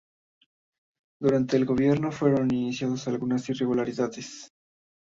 Durante 1.21 1.59
su 1.59 1.65
gobierno 1.67 2.11
fueron 2.11 2.49
anunciadas 2.51 3.07
algunas 3.07 3.47
irregularidades. 3.49 4.49